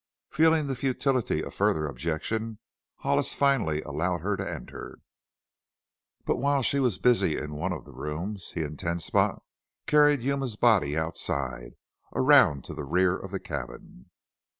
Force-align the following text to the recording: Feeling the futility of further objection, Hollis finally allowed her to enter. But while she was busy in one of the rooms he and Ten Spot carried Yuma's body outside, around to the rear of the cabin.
Feeling 0.31 0.65
the 0.65 0.75
futility 0.75 1.43
of 1.43 1.53
further 1.53 1.85
objection, 1.85 2.57
Hollis 3.01 3.33
finally 3.35 3.83
allowed 3.83 4.21
her 4.21 4.35
to 4.35 4.51
enter. 4.51 4.97
But 6.25 6.37
while 6.37 6.63
she 6.63 6.79
was 6.79 6.97
busy 6.97 7.37
in 7.37 7.53
one 7.53 7.71
of 7.71 7.85
the 7.85 7.93
rooms 7.93 8.49
he 8.53 8.63
and 8.63 8.79
Ten 8.79 8.99
Spot 8.99 9.43
carried 9.85 10.23
Yuma's 10.23 10.55
body 10.55 10.97
outside, 10.97 11.75
around 12.15 12.63
to 12.63 12.73
the 12.73 12.83
rear 12.83 13.15
of 13.15 13.29
the 13.29 13.39
cabin. 13.39 14.09